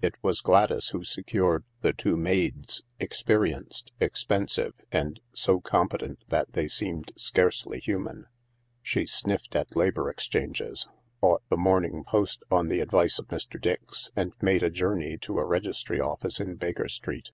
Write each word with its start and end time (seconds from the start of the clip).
■••. 0.10 0.12
It 0.14 0.18
was 0.22 0.40
Gladys 0.40 0.88
who 0.88 1.04
secured 1.04 1.64
the 1.82 1.92
two 1.92 2.16
maids, 2.16 2.84
experienced, 2.98 3.92
expensive, 4.00 4.72
and 4.90 5.20
so 5.34 5.60
competent 5.60 6.20
that 6.28 6.54
they 6.54 6.68
seemed 6.68 7.12
scarcely 7.16 7.78
human 7.78 8.24
She 8.80 9.04
sniffed 9.04 9.54
at 9.54 9.76
Labour 9.76 10.08
Exchanges, 10.08 10.88
bought 11.20 11.42
the 11.50 11.58
Morning 11.58 12.02
Post 12.02 12.42
on 12.50 12.68
the 12.68 12.80
advice 12.80 13.18
of 13.18 13.28
Mr. 13.28 13.60
Dix, 13.60 14.10
and 14.16 14.32
made 14.40 14.62
a 14.62 14.70
journey 14.70 15.18
to 15.18 15.36
a 15.36 15.44
registry 15.44 16.00
office 16.00 16.40
in 16.40 16.54
Baker 16.54 16.88
Street. 16.88 17.30